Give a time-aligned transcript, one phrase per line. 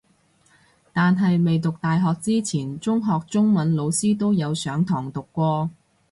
[0.93, 5.69] 但係未讀大學之前中學中文老師都有上堂讀過